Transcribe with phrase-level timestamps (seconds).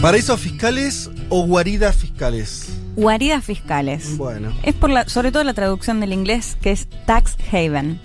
[0.00, 2.68] ¿Paraísos fiscales o guaridas fiscales?
[2.96, 4.16] Guaridas fiscales.
[4.16, 4.52] Bueno.
[4.62, 8.00] Es por la, sobre todo la traducción del inglés que es tax haven.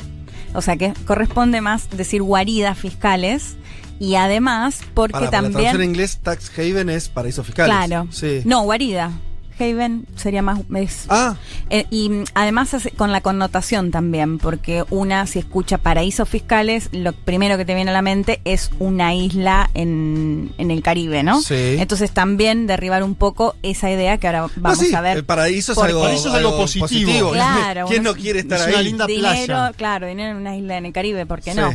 [0.54, 3.56] O sea que corresponde más decir guaridas fiscales.
[4.00, 5.54] Y además, porque Para, para la también.
[5.54, 7.76] traducción en inglés, tax haven es paraísos fiscales.
[7.76, 8.08] Claro.
[8.12, 8.42] Sí.
[8.46, 9.12] No, guarida.
[9.60, 10.62] Haven sería más.
[10.76, 11.36] es- Ah,
[11.70, 17.14] eh, y además hace- con la connotación también, porque una, si escucha paraísos fiscales, lo
[17.14, 21.42] primero que te viene a la mente es una isla en, en el Caribe, ¿no?
[21.42, 21.76] Sí.
[21.80, 25.18] Entonces también derribar un poco esa idea que ahora vamos no, sí, a ver.
[25.18, 27.32] El paraíso es algo, Paraíso es algo positivo.
[27.32, 28.74] Claro, ¿Quién uno- no quiere estar es ahí?
[28.74, 29.72] una linda dinero, playa.
[29.78, 31.60] claro, dinero en una isla en el Caribe, ¿por qué Sí.
[31.60, 31.72] no?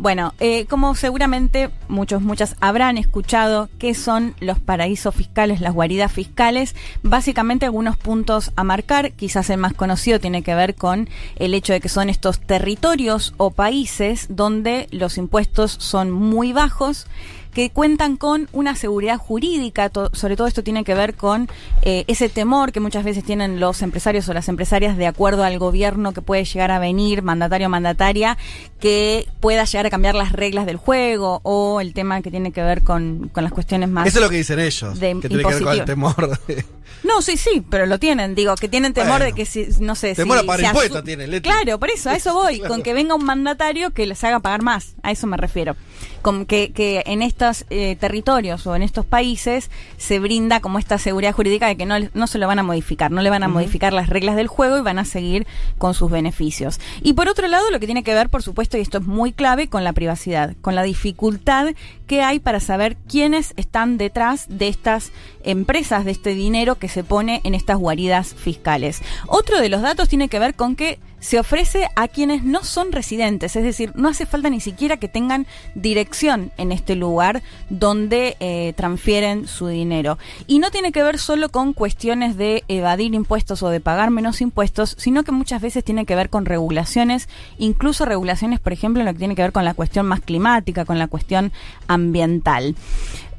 [0.00, 6.10] Bueno, eh, como seguramente muchos, muchas habrán escuchado, ¿qué son los paraísos fiscales, las guaridas
[6.10, 6.74] fiscales?
[7.02, 11.74] Básicamente algunos puntos a marcar, quizás el más conocido tiene que ver con el hecho
[11.74, 17.06] de que son estos territorios o países donde los impuestos son muy bajos
[17.52, 21.48] que cuentan con una seguridad jurídica, to- sobre todo esto tiene que ver con
[21.82, 25.58] eh, ese temor que muchas veces tienen los empresarios o las empresarias de acuerdo al
[25.58, 28.38] gobierno que puede llegar a venir, mandatario o mandataria,
[28.78, 32.62] que pueda llegar a cambiar las reglas del juego o el tema que tiene que
[32.62, 34.06] ver con, con las cuestiones más...
[34.06, 34.98] Eso es lo que dicen ellos.
[35.00, 36.38] de que tiene que ver con el temor.
[36.46, 36.64] de-
[37.02, 39.24] No, sí, sí, pero lo tienen, digo, que tienen temor Bueno.
[39.26, 41.48] de que si, no sé, Temor si a pagar se impuestos tienen, Leti.
[41.48, 42.74] Claro, por eso, a eso voy, Claro.
[42.74, 45.76] con que venga un mandatario que les haga pagar más, a eso me refiero.
[46.22, 50.98] Con que, que en estos eh, territorios o en estos países se brinda como esta
[50.98, 53.48] seguridad jurídica de que no, no se lo van a modificar, no le van a
[53.48, 55.46] modificar las reglas del juego y van a seguir
[55.78, 56.80] con sus beneficios.
[57.02, 59.32] Y por otro lado, lo que tiene que ver, por supuesto, y esto es muy
[59.32, 61.68] clave, con la privacidad, con la dificultad
[62.06, 65.10] que hay para saber quiénes están detrás de estas
[65.42, 69.00] empresas, de este dinero que se pone en estas guaridas fiscales.
[69.26, 72.92] Otro de los datos tiene que ver con que se ofrece a quienes no son
[72.92, 78.36] residentes, es decir, no hace falta ni siquiera que tengan dirección en este lugar donde
[78.40, 80.18] eh, transfieren su dinero.
[80.46, 84.40] Y no tiene que ver solo con cuestiones de evadir impuestos o de pagar menos
[84.40, 89.06] impuestos, sino que muchas veces tiene que ver con regulaciones, incluso regulaciones, por ejemplo, en
[89.06, 91.52] lo que tiene que ver con la cuestión más climática, con la cuestión
[91.86, 92.74] ambiental.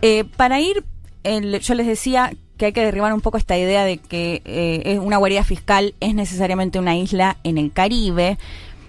[0.02, 0.84] Eh, para ir,
[1.24, 5.18] yo les decía que hay que derribar un poco esta idea de que eh, una
[5.18, 8.38] guarida fiscal es necesariamente una isla en el Caribe.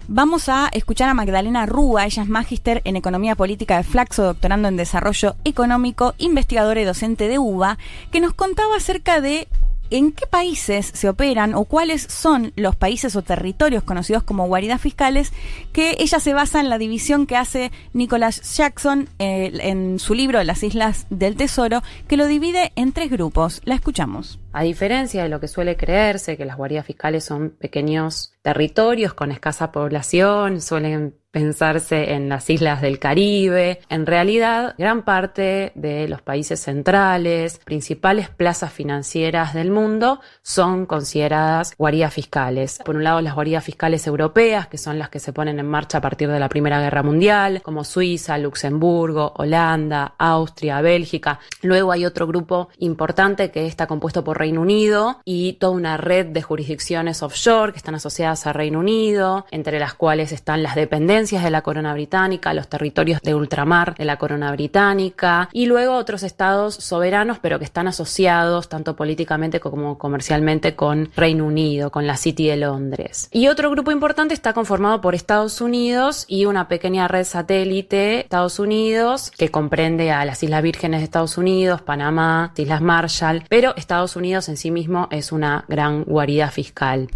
[0.09, 4.69] Vamos a escuchar a Magdalena Rúa, ella es magíster en Economía Política de Flaxo, doctorando
[4.69, 7.79] en Desarrollo Económico, investigadora y docente de UBA,
[8.11, 9.49] que nos contaba acerca de
[9.93, 14.81] en qué países se operan o cuáles son los países o territorios conocidos como guaridas
[14.81, 15.33] fiscales,
[15.73, 20.43] que ella se basa en la división que hace Nicholas Jackson eh, en su libro
[20.43, 23.61] Las Islas del Tesoro, que lo divide en tres grupos.
[23.65, 24.39] La escuchamos.
[24.53, 29.33] A diferencia de lo que suele creerse, que las guaridas fiscales son pequeños territorios con
[29.33, 33.81] escasa población, suelen pensarse en las islas del Caribe.
[33.89, 41.75] En realidad, gran parte de los países centrales, principales plazas financieras del mundo, son consideradas
[41.77, 42.81] guaridas fiscales.
[42.85, 45.99] Por un lado, las guaridas fiscales europeas, que son las que se ponen en marcha
[45.99, 51.41] a partir de la Primera Guerra Mundial, como Suiza, Luxemburgo, Holanda, Austria, Bélgica.
[51.63, 56.27] Luego hay otro grupo importante que está compuesto por Reino Unido y toda una red
[56.27, 61.22] de jurisdicciones offshore que están asociadas a Reino Unido, entre las cuales están las dependencias
[61.31, 66.25] de la corona británica, los territorios de ultramar de la corona británica y luego otros
[66.25, 72.17] estados soberanos pero que están asociados tanto políticamente como comercialmente con Reino Unido, con la
[72.17, 73.29] City de Londres.
[73.31, 78.59] Y otro grupo importante está conformado por Estados Unidos y una pequeña red satélite Estados
[78.59, 84.17] Unidos que comprende a las Islas Vírgenes de Estados Unidos, Panamá, Islas Marshall, pero Estados
[84.17, 87.09] Unidos en sí mismo es una gran guarida fiscal.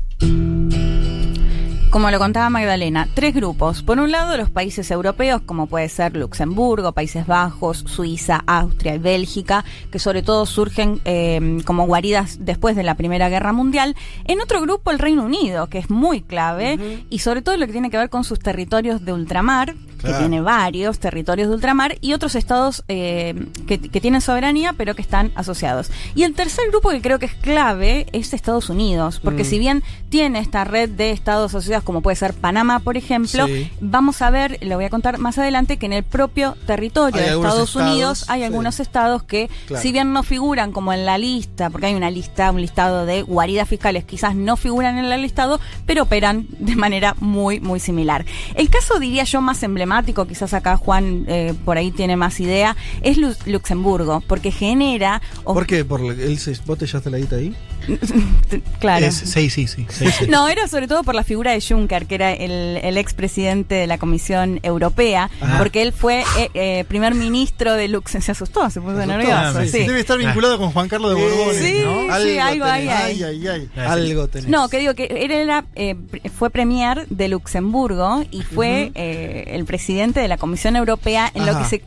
[1.96, 3.82] Como lo contaba Magdalena, tres grupos.
[3.82, 8.98] Por un lado, los países europeos, como puede ser Luxemburgo, Países Bajos, Suiza, Austria y
[8.98, 13.96] Bélgica, que sobre todo surgen eh, como guaridas después de la Primera Guerra Mundial.
[14.26, 16.78] En otro grupo, el Reino Unido, que es muy clave,
[17.08, 20.40] y sobre todo lo que tiene que ver con sus territorios de ultramar, que tiene
[20.40, 23.34] varios territorios de ultramar, y otros estados eh,
[23.66, 25.90] que, que tienen soberanía, pero que están asociados.
[26.14, 29.82] Y el tercer grupo que creo que es clave es Estados Unidos, porque si bien
[30.08, 33.70] tiene esta red de estados asociados como puede ser Panamá, por ejemplo, Sí.
[33.80, 37.28] vamos a ver, lo voy a contar más adelante, que en el propio territorio Hay
[37.30, 38.44] de Estados estados, Unidos hay sí.
[38.44, 39.82] algunos estados que, Claro.
[39.82, 43.22] si bien no figuran como en la lista, porque hay una lista, un listado de
[43.22, 48.24] guaridas fiscales, quizás no figuran en el listado, pero operan de manera muy, muy similar.
[48.54, 49.85] El caso, diría yo, más emblemático,
[50.26, 55.22] quizás acá Juan eh, por ahí tiene más idea, es Lu- Luxemburgo, porque genera...
[55.44, 55.84] ¿Por qué?
[55.84, 56.00] ¿Por
[56.38, 57.54] se, ¿Vos te la guita ahí?
[58.80, 59.06] Claro.
[59.06, 59.86] Es- sí, sí, sí.
[59.88, 60.26] sí, sí.
[60.28, 63.86] No, era sobre todo por la figura de Juncker, que era el, el expresidente de
[63.86, 65.58] la Comisión Europea, Ajá.
[65.58, 68.24] porque él fue eh, eh, primer ministro de Luxemburgo.
[68.26, 69.62] Se asustó, se puso asustó, nervioso.
[69.62, 69.68] sí.
[69.68, 69.78] sí.
[69.86, 72.16] Debe estar vinculado con Juan Carlos de Borbones, Sí, ¿no?
[72.22, 73.22] sí, algo ahí hay.
[73.22, 73.70] Ay, ay, ay.
[73.86, 74.48] Algo tenés.
[74.48, 75.96] No, que digo que él era, eh,
[76.36, 81.58] fue premier de Luxemburgo y fue eh, el presidente de la Comisión Europea en lo
[81.58, 81.82] que se,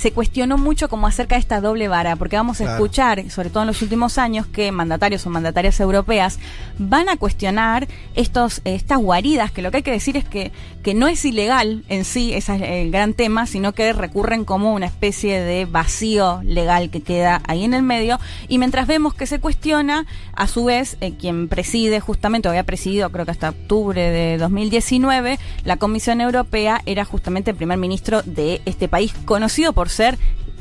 [0.00, 2.76] se cuestionó mucho como acerca de esta doble vara, porque vamos a Claro.
[2.76, 6.38] escuchar, sobre todo en los últimos años, que mandatarios o mandatarias europeas
[6.78, 10.52] van a cuestionar estos, estas guaridas, que lo que hay que decir es que,
[10.82, 14.72] que no es ilegal en sí, ese es el gran tema, sino que recurren como
[14.72, 18.18] una especie de vacío legal que queda ahí en el medio.
[18.48, 22.64] Y mientras vemos que se cuestiona, a su vez, eh, quien preside justamente, o había
[22.64, 28.22] presidido creo que hasta octubre de 2019, la Comisión Europea era justamente el primer ministro
[28.22, 30.18] de este país, conocido por ser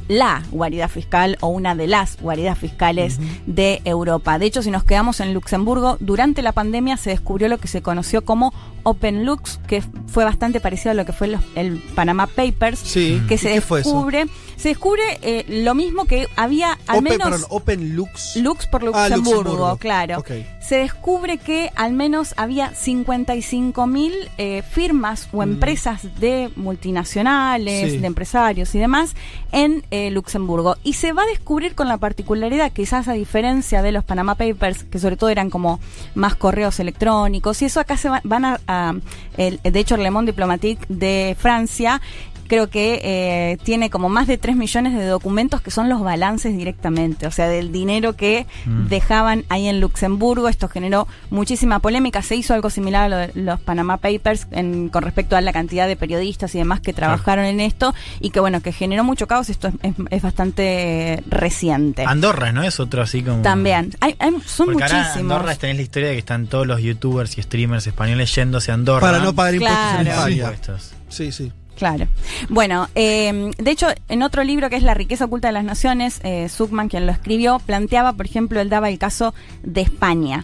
[0.09, 4.39] la guarida fiscal o una de las guaridas fiscales de Europa.
[4.39, 7.83] De hecho, si nos quedamos en Luxemburgo, durante la pandemia se descubrió lo que se
[7.83, 12.25] conoció como Open Lux, que fue bastante parecido a lo que fue los- el Panama
[12.25, 13.21] Papers, Sí.
[13.27, 14.25] que ¿Y se fue descubre,
[14.59, 18.35] se descubre eh, lo mismo que había al Open, menos perdón, Open Lux.
[18.35, 20.23] Lux por Ah, Luxemburgo, claro.
[20.59, 27.91] Se descubre que al menos había 55 mil eh, firmas o empresas de multinacionales.
[27.93, 27.97] Sí.
[27.99, 29.15] de empresarios y demás
[29.51, 30.75] en eh, Luxemburgo.
[30.83, 34.83] Y se va a descubrir con la particularidad, quizás a diferencia de los Panama Papers,
[34.83, 35.79] que sobre todo eran como
[36.15, 38.93] más correos electrónicos, y eso acá se va- van a, a-
[39.37, 42.01] el- de hecho, el Le Monde Diplomatique de Francia
[42.49, 46.57] creo que eh, tiene como más de 3 millones de documentos que son los balances
[46.57, 48.45] directamente, o sea, del dinero que
[48.89, 50.49] dejaban ahí en Luxemburgo.
[50.49, 52.21] Esto generó muchísima polémica.
[52.21, 55.53] Se hizo algo similar a lo de los Panama Papers en- con respecto a la
[55.53, 59.27] cantidad de periodistas y demás que trabajaron en esto y que, bueno, que generó mucho
[59.27, 59.49] caos.
[59.49, 62.03] Esto es, es- es bastante reciente.
[62.05, 62.63] Andorra, ¿no?
[62.63, 63.41] Es otro así como.
[63.43, 63.91] También.
[64.01, 65.31] Hay, hay- son Porque ahora muchísimos.
[65.33, 68.73] Andorra tenés la historia de que están todos los youtubers y streamers españoles yéndose a
[68.73, 69.01] Andorra.
[69.01, 70.09] Para no pagar impuestos en Claro.
[70.19, 70.35] España.
[70.35, 70.91] impuestos.
[71.09, 71.51] Sí, sí.
[71.79, 72.07] Claro.
[72.49, 76.19] Bueno, eh, de hecho, en otro libro que es La riqueza oculta de las naciones,
[76.23, 79.33] eh, Zuckman, quien lo escribió, planteaba, por ejemplo, él daba el caso
[79.63, 80.43] de España.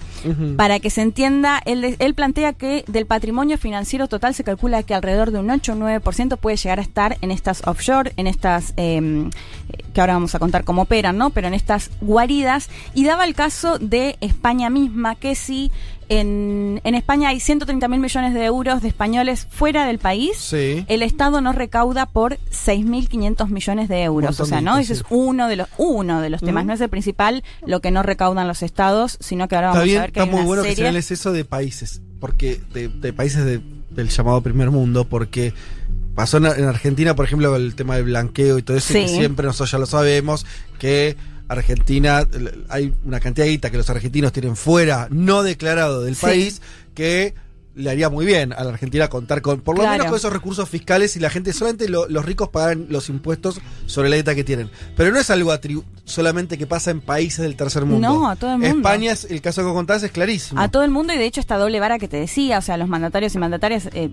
[0.58, 4.96] Para que se entienda, él, él plantea que del patrimonio financiero total se calcula que
[4.96, 8.74] alrededor de un 8 o 9% puede llegar a estar en estas offshore, en estas,
[8.78, 9.30] eh,
[9.94, 11.30] que ahora vamos a contar cómo operan, ¿no?
[11.32, 12.70] Pero en estas guaridas.
[12.94, 15.70] Y daba el caso de España misma, que si
[16.08, 20.86] en, en España hay 130 mil millones de euros de españoles fuera del país, Sí.
[20.88, 24.40] el Estado no recauda por 6.500 millones de euros.
[24.40, 24.78] O sea, ¿no?
[24.78, 26.66] Ese es uno de los uno de los temas.
[26.66, 29.98] No es el principal lo que no recaudan los estados, sino que ahora vamos bien,
[29.98, 30.84] a ver que está hay muy una bueno que serie.
[30.86, 33.62] señales eso de países, porque de, de países de-
[33.92, 35.54] del llamado primer mundo, porque
[36.16, 39.16] pasó en, en Argentina, por ejemplo, el tema del blanqueo y todo eso, que Sí.
[39.16, 40.46] siempre nosotros ya lo sabemos,
[40.80, 41.16] que
[41.48, 42.28] Argentina,
[42.70, 46.22] hay una cantidad de guita que los argentinos tienen fuera, no declarado del Sí.
[46.26, 46.62] país,
[46.96, 47.36] que
[47.76, 49.94] le haría muy bien a la Argentina contar con, por lo Claro.
[49.98, 53.60] menos con esos recursos fiscales y la gente, solamente lo- los ricos pagan los impuestos
[53.86, 54.70] sobre la guita que tienen.
[54.96, 58.08] Pero no es algo atribu- solamente que pasa en países del tercer mundo.
[58.08, 58.78] No, a todo el mundo.
[58.78, 60.62] España, es, el caso que contás es clarísimo.
[60.62, 62.78] A todo el mundo y de hecho esta doble vara que te decía, o sea,
[62.78, 64.10] los mandatarios y mandatarias eh,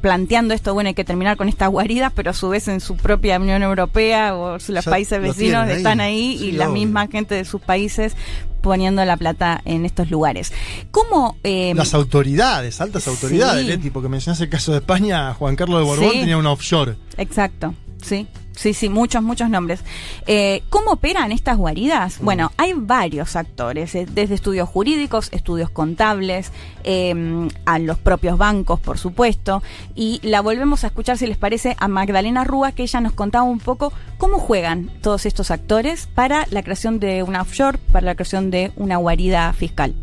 [0.00, 2.96] planteando esto, bueno, hay que terminar con estas guaridas, pero a su vez en su
[2.96, 5.76] propia Unión Europea o los Ya países vecinos ahí.
[5.76, 6.74] están ahí y la obvio.
[6.84, 8.14] misma gente de sus países
[8.62, 10.52] poniendo la plata en estos lugares.
[10.90, 11.36] ¿Cómo...
[11.44, 13.10] eh, Las autoridades, altas Sí.
[13.10, 16.20] autoridades, Leti, porque mencionaste el caso de España, Juan Carlos de Borbón Sí.
[16.20, 16.96] tenía una offshore.
[17.16, 18.26] Exacto, sí.
[18.58, 19.84] Sí, sí, muchos, muchos nombres.
[20.26, 21.60] Eh, ¿Cómo operan estas Mm.
[21.60, 22.18] guaridas?
[22.20, 26.50] Bueno, hay varios actores, eh, desde estudios jurídicos, estudios contables,
[26.82, 29.62] eh, a los propios bancos, por supuesto.
[29.94, 33.44] Y la volvemos a escuchar, si les parece, a Magdalena Rúa, que ella nos contaba
[33.44, 38.14] un poco cómo juegan todos estos actores para la creación de una offshore, para la
[38.16, 39.94] creación de una guarida fiscal.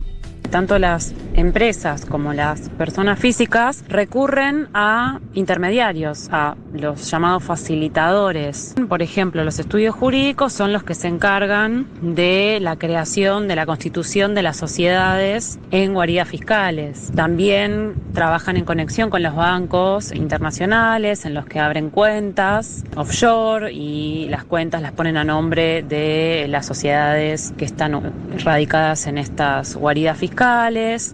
[0.50, 8.76] Tanto las empresas como las personas físicas recurren a intermediarios, a los llamados facilitadores.
[8.88, 13.66] Por ejemplo, los estudios jurídicos son los que se encargan de la creación, de la
[13.66, 17.12] constitución de las sociedades en guaridas fiscales.
[17.16, 24.28] También trabajan en conexión con los bancos internacionales en los que abren cuentas offshore y
[24.30, 30.18] las cuentas las ponen a nombre de las sociedades que están radicadas en estas guaridas
[30.18, 30.35] fiscales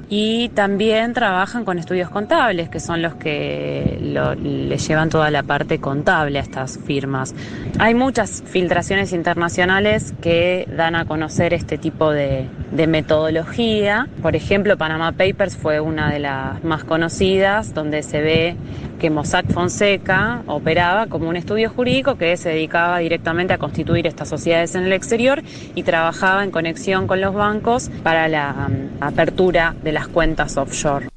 [0.10, 5.44] y también trabajan con estudios contables, que son los que lo- le llevan toda la
[5.44, 7.36] parte contable a estas firmas.
[7.78, 14.08] Hay muchas filtraciones internacionales que dan a conocer este tipo de, de metodología.
[14.22, 18.56] Por ejemplo, Panama Papers fue una de las más conocidas, donde se ve
[19.00, 24.30] que Mossack Fonseca operaba como un estudio jurídico que se dedicaba directamente a constituir estas
[24.30, 25.42] sociedades en el exterior
[25.76, 31.11] y trabajaba en conexión con los bancos para la mm, apertura de las cuentas offshore.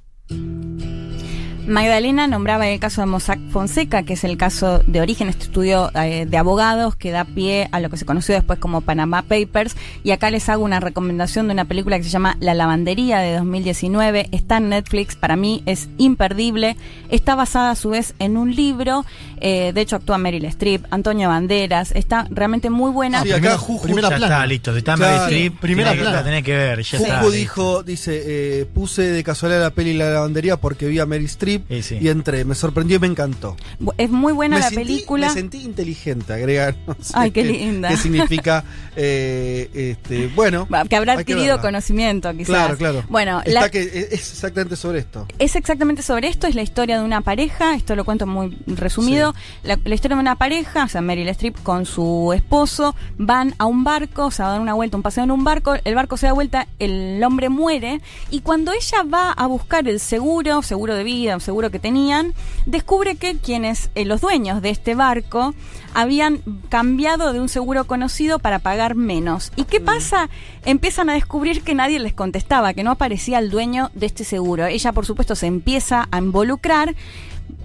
[1.67, 5.91] Magdalena nombraba el caso de Mossack Fonseca, que es el caso de origen, este estudio
[5.95, 9.75] eh, de abogados que da pie a lo que se conoció después como Panama Papers.
[10.03, 13.35] Y acá les hago una recomendación de una película que se llama La Lavandería de
[13.37, 14.29] 2019.
[14.33, 16.77] Está en Netflix, para mí es imperdible.
[17.09, 19.05] Está basada a su vez en un libro.
[19.41, 21.93] eh, de hecho, actúa Meryl Streep, Antonio Banderas.
[21.93, 23.23] Está realmente muy buena.
[23.23, 24.35] Sí, acá primera- Juju primera ya plana.
[24.37, 24.73] está, listo.
[24.73, 25.13] Si está Claro.
[25.13, 26.17] Meryl Streep, Primera tiene que- plana.
[26.19, 26.83] la tenés que ver.
[26.83, 27.31] Ya Juju está.
[27.31, 28.23] dijo, dice,
[28.61, 31.99] eh, puse de casualidad la peli La Lavandería porque vi a Mary Streep Sí, sí.
[32.01, 32.45] y entré.
[32.45, 33.57] Me sorprendió y me encantó.
[33.99, 35.29] Es muy buena me la sentí- película.
[35.29, 36.75] Me sentí inteligente, agrega.
[36.87, 37.89] no sé Ay, qué linda.
[37.89, 38.65] ¿Qué significa?
[38.97, 40.67] eh, este, bueno.
[40.89, 42.47] Que habrá que adquirido conocimiento, quizás.
[42.47, 43.05] Claro, claro.
[43.09, 45.27] Bueno, Está la- que es exactamente sobre esto.
[45.39, 49.35] Es exactamente sobre esto, es la historia de una pareja, esto lo cuento muy resumido,
[49.63, 53.67] la, la historia de una pareja, o sea, Meryl Streep con su esposo, van a
[53.67, 56.27] un barco, o sea, dan una vuelta, un paseo en un barco, el barco se
[56.27, 61.05] da vuelta, el hombre muere, y cuando ella va a buscar el seguro, seguro de
[61.05, 62.35] vida, un seguro que tenían,
[62.67, 65.55] descubre que quienes, eh, los dueños de este barco,
[65.95, 69.53] habían cambiado de un seguro conocido para pagar menos.
[69.55, 70.29] ¿Y qué pasa?
[70.65, 74.67] Empiezan a descubrir que nadie les contestaba, que no aparecía el dueño de este seguro.
[74.67, 76.95] Ella, por supuesto, se empieza a involucrar.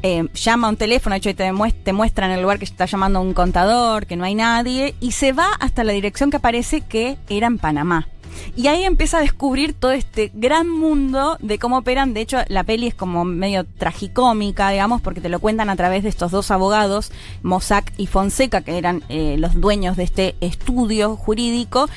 [0.03, 2.85] eh, llama a un teléfono, de hecho te, muest- te muestran el lugar que está
[2.85, 6.37] llamando a un contador, que no hay nadie, y se va hasta la dirección que
[6.37, 8.07] aparece que era en Panamá.
[8.55, 12.13] Y ahí empieza a descubrir todo este gran mundo de cómo operan.
[12.13, 16.03] De hecho, la peli es como medio tragicómica, digamos, porque te lo cuentan a través
[16.03, 17.11] de estos dos abogados,
[17.43, 21.89] Mossack y Fonseca, que eran eh, los dueños de este estudio jurídico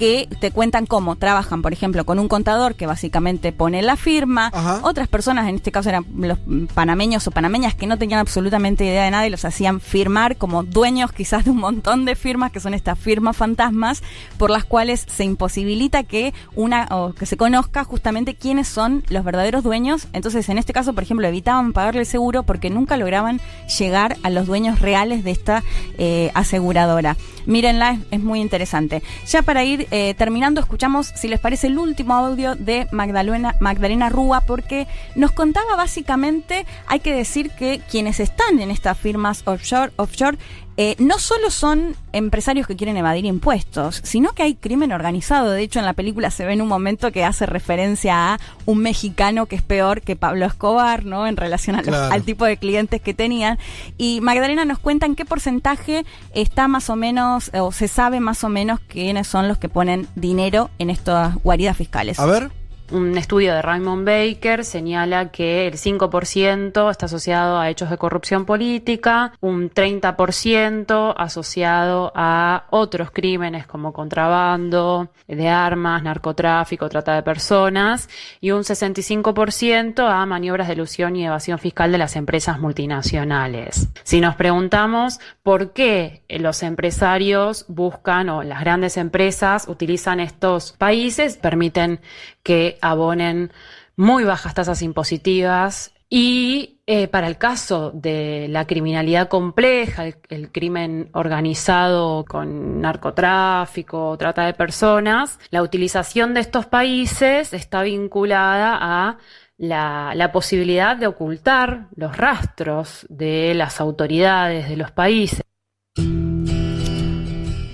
[0.00, 4.50] que te cuentan cómo trabajan, por ejemplo, con un contador que básicamente pone la firma,
[4.50, 4.80] Ajá.
[4.82, 6.38] otras personas, en este caso eran los
[6.72, 10.62] panameños o panameñas que no tenían absolutamente idea de nada y los hacían firmar como
[10.62, 14.02] dueños quizás de un montón de firmas, que son estas firmas fantasmas,
[14.38, 19.22] por las cuales se imposibilita que una o que se conozca justamente quiénes son los
[19.22, 20.08] verdaderos dueños.
[20.14, 23.38] Entonces, en este caso, por ejemplo, evitaban pagarle el seguro porque nunca lograban
[23.78, 25.62] llegar a los dueños reales de esta
[25.98, 27.18] eh, aseguradora.
[27.46, 29.02] Mírenla, es, muy interesante.
[29.26, 34.08] Ya para ir eh, terminando, escuchamos, si les parece, el último audio de Magdalena, Magdalena
[34.08, 39.92] Rúa, porque nos contaba básicamente, hay que decir que quienes están en estas firmas offshore,
[39.96, 40.38] offshore
[40.82, 45.50] eh, no solo son empresarios que quieren evadir impuestos, sino que hay crimen organizado.
[45.50, 48.78] De hecho, en la película se ve en un momento que hace referencia a un
[48.78, 51.26] mexicano que es peor que Pablo Escobar, ¿no?
[51.26, 52.14] En relación a los- Claro.
[52.14, 53.58] al tipo de clientes que tenían.
[53.98, 58.42] Y Magdalena nos cuenta en qué porcentaje está más o menos, o se sabe más
[58.42, 62.18] o menos quiénes son los que ponen dinero en estas guaridas fiscales.
[62.18, 62.50] A ver.
[62.92, 68.44] Un estudio de Raymond Baker señala que el 5% está asociado a hechos de corrupción
[68.44, 78.08] política, un 30% asociado a otros crímenes como contrabando de armas, narcotráfico, trata de personas
[78.40, 83.88] y un 65% a maniobras de ilusión y evasión fiscal de las empresas multinacionales.
[84.02, 91.36] Si nos preguntamos por qué los empresarios buscan o las grandes empresas utilizan estos países,
[91.36, 92.00] permiten
[92.42, 93.52] que abonen
[93.96, 101.08] muy bajas tasas impositivas y eh, para el caso de la criminalidad compleja, el, crimen
[101.12, 109.18] organizado con narcotráfico, trata de personas, la utilización de estos países está vinculada a
[109.56, 115.42] la posibilidad de ocultar los rastros de las autoridades de los países.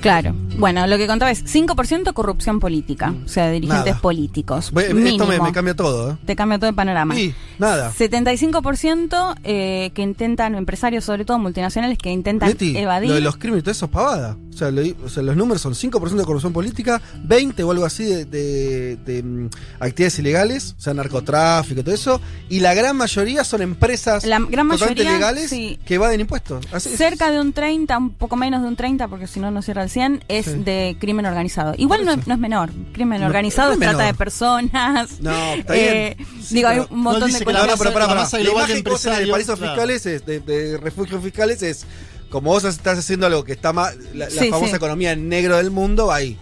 [0.02, 0.46] Claro.
[0.59, 4.01] Bueno, lo que contaba es 5% corrupción política, o sea, dirigentes Nada.
[4.01, 4.71] políticos.
[4.73, 6.17] Ve- Esto me, cambia todo, ¿eh?
[6.25, 7.19] Te cambia todo el panorama.
[7.19, 7.93] Y nada.
[7.93, 13.09] 75% eh, que intentan, empresarios sobre todo multinacionales, que intentan Leti, evadir.
[13.11, 14.37] lo de los crímenes y todo eso es pavada.
[14.53, 17.85] O sea, lo- o sea, los números son 5% de corrupción política, 20 o algo
[17.85, 19.49] así de, de- de, mm,
[19.81, 24.39] actividades ilegales, o sea, narcotráfico y todo eso, y la gran mayoría son empresas La
[24.41, 25.79] gran mayoría, legales sí.
[25.85, 26.65] que evaden impuestos.
[26.73, 26.97] Así es.
[26.97, 29.83] Cerca de un 30, un poco menos de un 30, porque si no, no cierra
[29.83, 30.62] el 100, es Sí.
[30.65, 31.75] de crimen organizado.
[31.76, 32.71] Igual no, es- no es menor.
[32.93, 34.12] Crimen No, organizado no trata menor.
[34.12, 35.21] de personas.
[35.21, 36.29] No, está Eh, bien.
[36.50, 37.67] digo, hay un montón de la cosas.
[37.69, 38.21] no, pero pará, La pará.
[38.23, 39.73] masa La de imagen de empresarios, paraísos claro.
[39.75, 41.87] fiscales, es, de, de refugios fiscales, es
[42.31, 44.76] como vos estás haciendo algo que está más, la, la Sí, famosa sí.
[44.76, 46.37] economía en negro del mundo, ahí.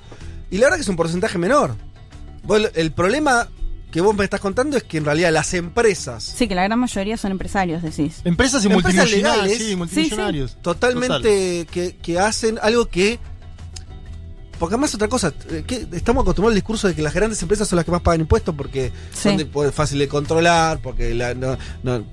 [0.50, 1.76] Y la verdad que es un porcentaje menor.
[2.44, 3.49] Vos, el problema
[3.90, 6.78] que vos me estás contando es que en realidad las empresas Sí, que la gran
[6.80, 8.20] mayoría son empresarios, decís.
[8.25, 9.12] Empresas y Empresas multimillonarios.
[9.46, 9.58] legales.
[9.58, 10.56] Sí, multimillonarios.
[10.62, 13.18] totalmente que, que hacen algo que.
[14.58, 17.66] Porque además otra cosa, eh, que estamos acostumbrados al discurso de que las grandes empresas
[17.68, 19.28] son las que más pagan impuestos porque Sí.
[19.30, 22.04] son de- fácil de controlar, porque la, no, no-.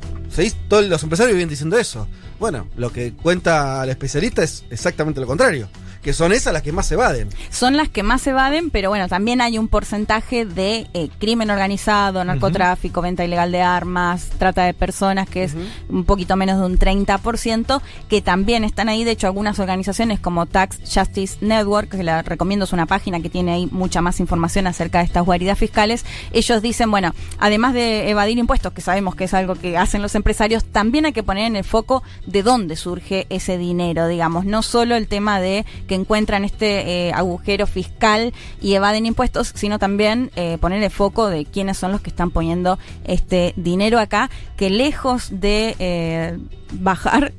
[0.68, 2.08] Todos los empresarios viven diciendo eso.
[2.40, 5.68] Bueno, lo que cuenta el especialista es exactamente lo contrario,
[6.02, 7.30] que son esas las que más se evaden.
[7.50, 12.24] Son las que más evaden, pero bueno, también hay un porcentaje de eh, crimen organizado,
[12.24, 15.54] narcotráfico, venta ilegal de armas, trata de personas, que es
[15.90, 19.04] un poquito menos de un 30%, que también están ahí.
[19.04, 23.30] De hecho, algunas organizaciones como Tax Justice Network, que la recomiendo, es una página que
[23.30, 26.06] tiene ahí mucha más información acerca de estas guaridas fiscales.
[26.32, 30.16] Ellos dicen, bueno, además de evadir impuestos, que sabemos que es algo que hacen los
[30.16, 34.62] empresarios, también hay que poner en el foco de dónde surge ese dinero, digamos, no
[34.64, 40.32] solo el tema de que encuentran este eh, agujero fiscal y evaden impuestos, sino también
[40.38, 44.70] eh, poner el foco de quiénes son los que están poniendo este dinero acá, que
[44.70, 46.38] lejos de eh,
[46.72, 47.34] bajar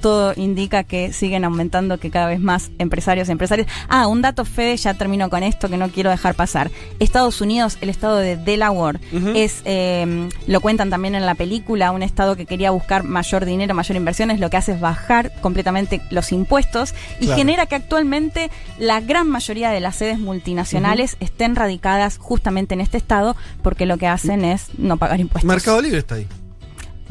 [0.00, 3.68] todo indica que siguen aumentando, que cada vez más empresarios y empresarias.
[3.88, 6.70] Ah, un dato, Fede, ya termino con esto que no quiero dejar pasar.
[6.98, 9.00] Estados Unidos, el estado de Delaware,
[9.34, 13.74] es, eh, lo cuentan también en la película, un estado que quería buscar mayor dinero,
[13.74, 17.38] mayor inversiones, lo que hace es bajar completamente los impuestos y Claro.
[17.38, 22.96] genera que actualmente la gran mayoría de las sedes multinacionales estén radicadas justamente en este
[22.96, 25.46] estado porque lo que hacen es no pagar impuestos.
[25.48, 26.26] Mercado Libre está ahí.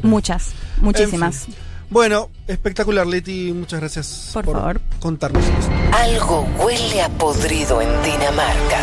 [0.02, 1.46] Muchas, muchísimas.
[1.48, 1.69] En fin.
[1.90, 3.52] Bueno, espectacular, Leti.
[3.52, 4.80] Muchas gracias Por favor.
[5.00, 5.72] contarnos esto.
[5.92, 8.80] Algo huele a podrido en Dinamarca.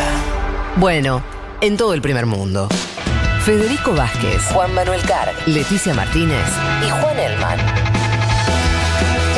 [0.76, 1.24] Bueno,
[1.62, 2.68] en todo el primer mundo.
[3.46, 6.46] Federico Vázquez, Juan Manuel Carg, Leticia Martínez
[6.86, 7.60] y Juan Elman.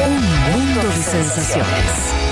[0.04, 2.29] Un mundo de sensaciones.